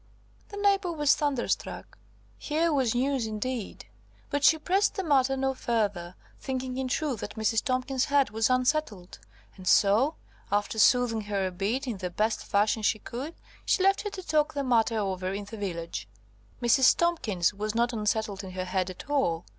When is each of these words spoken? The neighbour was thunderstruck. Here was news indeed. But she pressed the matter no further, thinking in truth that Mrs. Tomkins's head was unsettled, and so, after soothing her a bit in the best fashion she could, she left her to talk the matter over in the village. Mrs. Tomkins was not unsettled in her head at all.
The 0.49 0.57
neighbour 0.57 0.91
was 0.91 1.13
thunderstruck. 1.13 1.95
Here 2.39 2.73
was 2.73 2.95
news 2.95 3.27
indeed. 3.27 3.85
But 4.31 4.43
she 4.43 4.57
pressed 4.57 4.95
the 4.95 5.03
matter 5.03 5.37
no 5.37 5.53
further, 5.53 6.15
thinking 6.39 6.77
in 6.77 6.87
truth 6.87 7.19
that 7.19 7.35
Mrs. 7.35 7.63
Tomkins's 7.63 8.05
head 8.05 8.31
was 8.31 8.49
unsettled, 8.49 9.19
and 9.57 9.67
so, 9.67 10.15
after 10.51 10.79
soothing 10.79 11.21
her 11.25 11.45
a 11.45 11.51
bit 11.51 11.85
in 11.85 11.97
the 11.97 12.09
best 12.09 12.43
fashion 12.43 12.81
she 12.81 12.97
could, 12.97 13.35
she 13.63 13.83
left 13.83 14.01
her 14.01 14.09
to 14.09 14.23
talk 14.23 14.55
the 14.55 14.63
matter 14.63 14.97
over 14.97 15.31
in 15.33 15.45
the 15.45 15.57
village. 15.57 16.07
Mrs. 16.63 16.97
Tomkins 16.97 17.53
was 17.53 17.75
not 17.75 17.93
unsettled 17.93 18.43
in 18.43 18.53
her 18.53 18.65
head 18.65 18.89
at 18.89 19.07
all. 19.07 19.45